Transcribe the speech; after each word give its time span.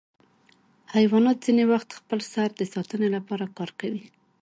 حیوانات 0.95 1.37
ځینې 1.45 1.63
وختونه 1.71 1.97
خپل 2.01 2.19
سر 2.31 2.49
د 2.59 2.61
ساتنې 2.73 3.07
لپاره 3.15 3.45
کاروي. 3.57 4.03